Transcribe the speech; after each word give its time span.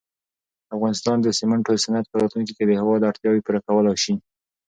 د 0.67 0.69
افغانستان 0.75 1.17
د 1.21 1.27
سېمنټو 1.39 1.81
صنعت 1.83 2.05
په 2.09 2.17
راتلونکي 2.23 2.53
کې 2.57 2.63
د 2.65 2.71
هېواد 2.79 3.07
اړتیاوې 3.09 3.41
پوره 3.45 3.59
کولای 3.67 3.95
شي. 4.03 4.13